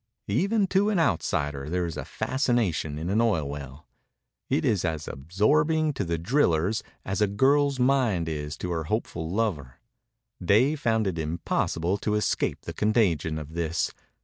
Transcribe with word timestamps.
Even 0.29 0.65
to 0.65 0.89
an 0.89 0.97
outsider 0.99 1.69
there 1.69 1.85
is 1.85 1.95
a 1.95 2.03
fascination 2.03 2.97
in 2.97 3.07
an 3.11 3.21
oil 3.21 3.47
well. 3.47 3.85
It 4.49 4.65
is 4.65 4.83
as 4.83 5.07
absorbing 5.07 5.93
to 5.93 6.03
the 6.03 6.17
drillers 6.17 6.81
as 7.05 7.21
a 7.21 7.27
girl's 7.27 7.79
mind 7.79 8.27
is 8.27 8.57
to 8.57 8.71
her 8.71 8.85
hopeful 8.85 9.29
lover. 9.29 9.75
Dave 10.43 10.79
found 10.79 11.05
it 11.05 11.19
impossible 11.19 11.99
to 11.99 12.15
escape 12.15 12.61
the 12.63 12.73
contagion 12.73 13.37
of 13.37 13.53
this. 13.53 13.91